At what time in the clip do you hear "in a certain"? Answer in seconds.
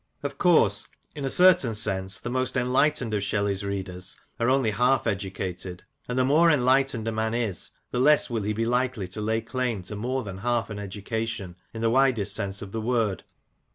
1.13-1.75